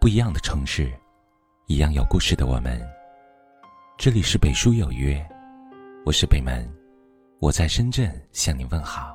[0.00, 0.90] 不一样的城市，
[1.66, 2.80] 一样有故事的我们。
[3.98, 5.22] 这里是北书有约，
[6.06, 6.66] 我是北门，
[7.38, 9.14] 我在深圳向你问好。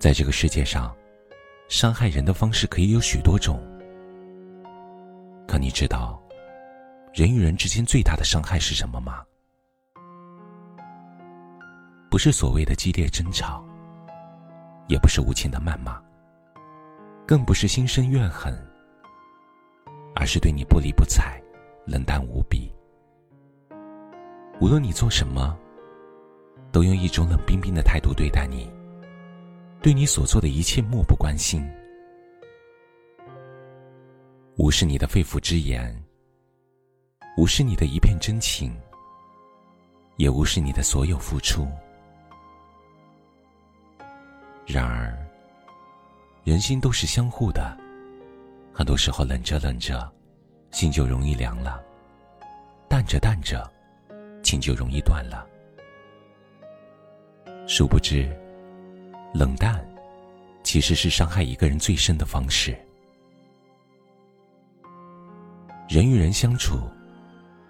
[0.00, 0.92] 在这个世界上，
[1.68, 3.62] 伤害人的方式可以有许多种。
[5.46, 6.20] 可你知道，
[7.14, 9.24] 人与人之间最大的伤害是什么吗？
[12.10, 13.64] 不是所谓的激烈争吵，
[14.88, 16.02] 也不是无情的谩骂。
[17.26, 18.56] 更不是心生怨恨，
[20.14, 21.42] 而是对你不理不睬、
[21.84, 22.72] 冷淡无比。
[24.60, 25.58] 无论你做什么，
[26.70, 28.70] 都用一种冷冰冰的态度对待你，
[29.82, 31.68] 对你所做的一切漠不关心，
[34.56, 36.00] 无视你的肺腑之言，
[37.36, 38.72] 无视你的一片真情，
[40.16, 41.66] 也无视你的所有付出。
[44.64, 45.25] 然而。
[46.46, 47.76] 人心都是相互的，
[48.72, 50.08] 很多时候冷着冷着，
[50.70, 51.82] 心就容易凉了；
[52.88, 53.68] 淡着淡着，
[54.44, 55.44] 情就容易断了。
[57.66, 58.32] 殊不知，
[59.34, 59.84] 冷淡
[60.62, 62.78] 其实是伤害一个人最深的方式。
[65.88, 66.78] 人与人相处，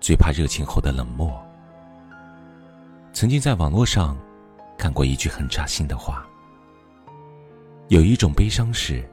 [0.00, 1.30] 最怕热情后的冷漠。
[3.12, 4.16] 曾经在网络上
[4.78, 6.26] 看过一句很扎心的话。
[7.92, 9.06] 有一种悲伤是，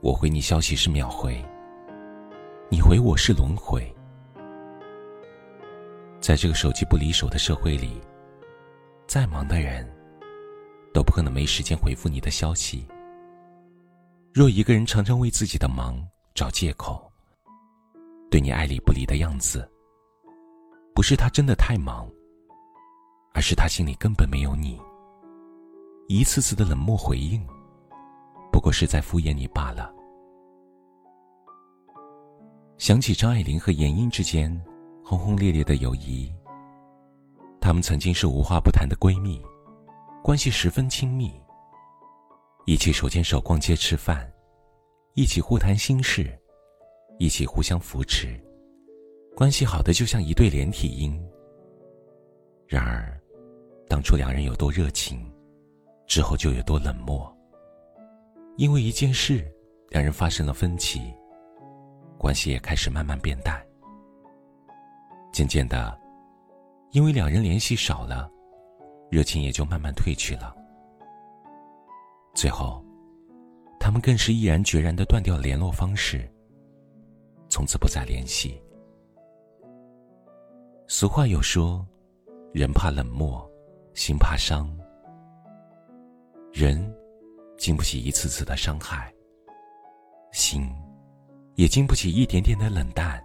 [0.00, 1.38] 我回你消息是秒回，
[2.70, 3.94] 你回我是轮回。
[6.18, 8.00] 在这个手机不离手的社会里，
[9.06, 9.86] 再忙的人，
[10.94, 12.88] 都不可能没时间回复你的消息。
[14.32, 16.02] 若一个人常常为自己的忙
[16.34, 17.12] 找借口，
[18.30, 19.70] 对你爱理不理的样子，
[20.94, 22.08] 不是他真的太忙，
[23.34, 24.80] 而是他心里根本没有你。
[26.08, 27.46] 一次次的冷漠回应。
[28.54, 29.92] 不过是在敷衍你罢了。
[32.78, 34.48] 想起张爱玲和闫英之间
[35.04, 36.32] 轰轰烈烈的友谊，
[37.60, 39.44] 她们曾经是无话不谈的闺蜜，
[40.22, 41.34] 关系十分亲密。
[42.64, 44.32] 一起手牵手逛街吃饭，
[45.14, 46.32] 一起互谈心事，
[47.18, 48.40] 一起互相扶持，
[49.34, 51.20] 关系好的就像一对连体婴。
[52.68, 53.20] 然而，
[53.88, 55.28] 当初两人有多热情，
[56.06, 57.33] 之后就有多冷漠。
[58.56, 59.44] 因为一件事，
[59.88, 61.12] 两人发生了分歧，
[62.16, 63.60] 关系也开始慢慢变淡。
[65.32, 65.98] 渐渐的，
[66.92, 68.30] 因为两人联系少了，
[69.10, 70.54] 热情也就慢慢褪去了。
[72.32, 72.84] 最后，
[73.80, 76.30] 他们更是毅然决然的断掉联络方式，
[77.48, 78.62] 从此不再联系。
[80.86, 81.84] 俗话有说
[82.54, 83.44] ：“人怕冷漠，
[83.94, 84.70] 心怕伤。”
[86.54, 86.94] 人。
[87.64, 89.10] 经不起一次次的伤害，
[90.32, 90.70] 心
[91.54, 93.24] 也经不起一点点的冷淡。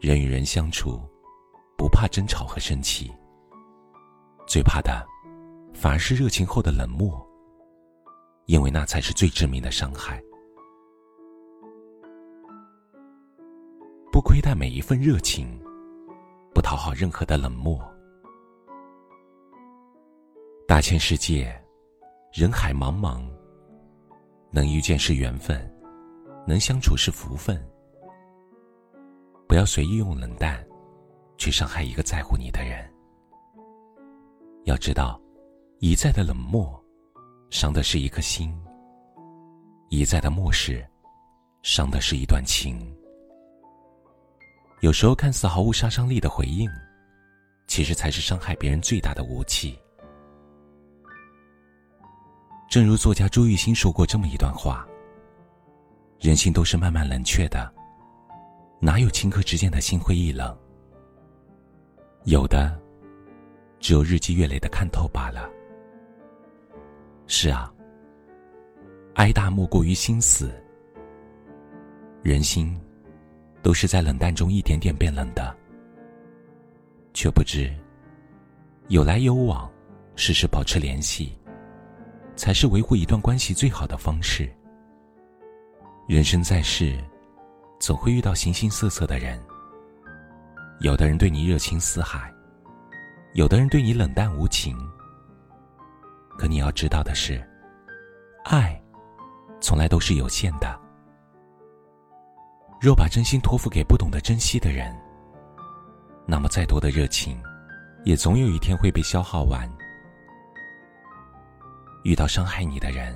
[0.00, 1.00] 人与人相处，
[1.76, 3.08] 不怕争吵和生气，
[4.48, 5.06] 最怕的
[5.72, 7.24] 反而是热情后的冷漠，
[8.46, 10.20] 因为那才是最致命的伤害。
[14.10, 15.56] 不亏待每一份热情，
[16.52, 17.80] 不讨好任何的冷漠。
[20.66, 21.56] 大千世界。
[22.30, 23.22] 人海茫茫，
[24.50, 25.58] 能遇见是缘分，
[26.46, 27.58] 能相处是福分。
[29.48, 30.62] 不要随意用冷淡，
[31.38, 32.86] 去伤害一个在乎你的人。
[34.64, 35.18] 要知道，
[35.78, 36.78] 一再的冷漠，
[37.48, 38.52] 伤的是一颗心；
[39.88, 40.86] 一再的漠视，
[41.62, 42.78] 伤的是一段情。
[44.82, 46.68] 有时候看似毫无杀伤力的回应，
[47.66, 49.78] 其实才是伤害别人最大的武器。
[52.68, 54.86] 正如作家朱玉新说过这么一段话
[56.20, 57.72] ：“人心都是慢慢冷却的，
[58.78, 60.54] 哪有顷刻之间的心灰意冷？
[62.24, 62.78] 有的，
[63.80, 65.48] 只有日积月累的看透罢了。”
[67.26, 67.72] 是啊，
[69.14, 70.52] 哀大莫过于心死。
[72.22, 72.78] 人心，
[73.62, 75.56] 都是在冷淡中一点点变冷的，
[77.14, 77.74] 却不知，
[78.88, 79.70] 有来有往，
[80.16, 81.34] 时时保持联系。
[82.38, 84.48] 才是维护一段关系最好的方式。
[86.06, 86.96] 人生在世，
[87.80, 89.38] 总会遇到形形色色的人。
[90.78, 92.32] 有的人对你热情似海，
[93.34, 94.78] 有的人对你冷淡无情。
[96.38, 97.44] 可你要知道的是，
[98.44, 98.80] 爱，
[99.60, 100.80] 从来都是有限的。
[102.80, 104.96] 若把真心托付给不懂得珍惜的人，
[106.24, 107.36] 那么再多的热情，
[108.04, 109.68] 也总有一天会被消耗完。
[112.08, 113.14] 遇到伤害你的人，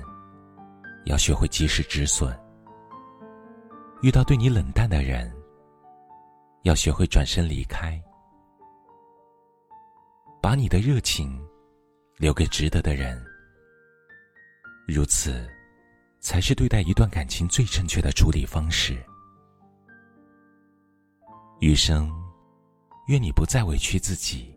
[1.05, 2.31] 要学会及时止损；
[4.03, 5.35] 遇到对你冷淡的人，
[6.61, 7.99] 要学会转身离开。
[10.39, 11.43] 把你的热情
[12.17, 13.19] 留给值得的人，
[14.87, 15.43] 如此，
[16.19, 19.03] 才是对待一段感情最正确的处理方式。
[21.61, 22.11] 余生，
[23.07, 24.55] 愿你不再委屈自己，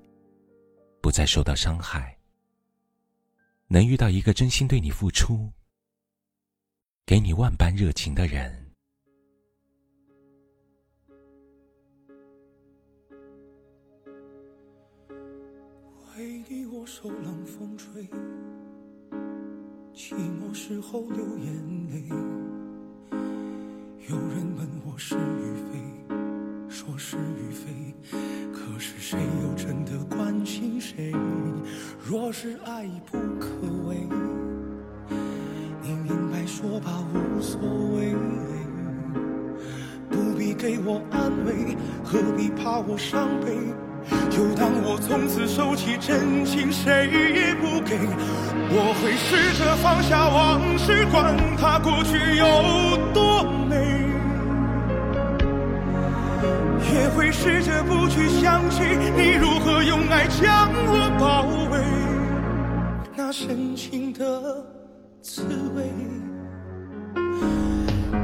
[1.00, 2.14] 不再受到伤害，
[3.68, 5.50] 能遇到一个真心对你付出、
[7.04, 8.64] 给你万般热情的人。
[16.16, 18.08] 为你我受冷风吹，
[19.92, 22.08] 寂寞时候流眼泪。
[24.08, 25.95] 有人问我是与非。
[26.86, 27.92] 说是与非，
[28.52, 31.12] 可是谁又真的关心谁？
[32.00, 33.48] 若是爱已不可
[33.88, 34.06] 为，
[35.82, 37.60] 你明白说吧，无所
[37.96, 38.14] 谓。
[40.08, 43.56] 不必给我安慰，何必怕我伤悲？
[44.30, 47.98] 就当我从此收起真情，谁也不给。
[48.70, 53.74] 我会试着放下往事，管它过去有多美。
[57.32, 58.82] 试着不去想起
[59.17, 61.78] 你如何用爱将我包围，
[63.14, 64.64] 那深情的
[65.23, 65.43] 滋
[65.75, 65.90] 味。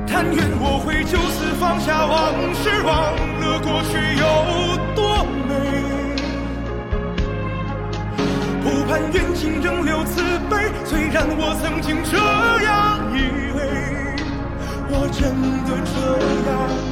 [0.07, 2.93] 但愿我会就此放下往事，忘
[3.41, 4.25] 了过去有
[4.95, 5.51] 多美。
[8.63, 10.21] 不盼缘尽仍留慈
[10.51, 12.17] 悲，虽然我曾经这
[12.65, 13.19] 样以
[13.57, 13.61] 为，
[14.91, 15.21] 我真
[15.65, 15.95] 的这
[16.51, 16.92] 样。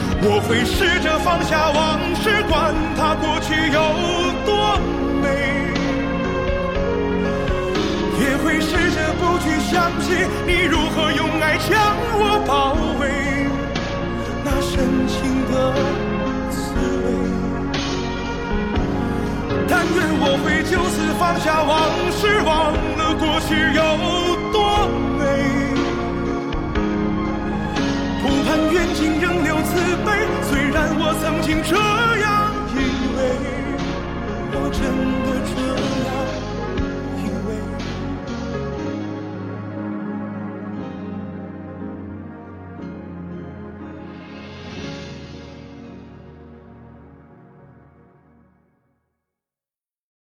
[0.23, 3.81] 我会试着放下往事，管它过去有
[4.45, 4.77] 多
[5.19, 5.25] 美，
[8.21, 10.13] 也会试着不去想起
[10.45, 11.71] 你如何用爱将
[12.13, 13.03] 我包围，
[14.45, 15.53] 那深情的
[16.51, 16.59] 滋
[17.01, 17.05] 味。
[19.67, 23.90] 但愿我会就此放下往事，忘了过去有。
[29.73, 30.07] 自卑
[30.49, 31.75] 虽然我曾经这
[32.19, 32.27] 样
[32.75, 32.77] 以
[33.15, 33.19] 为
[34.53, 35.20] 我真